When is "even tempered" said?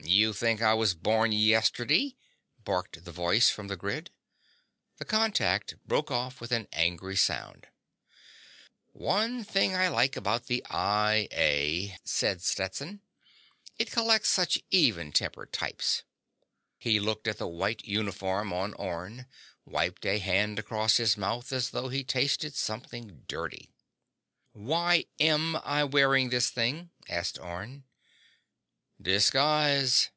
14.70-15.52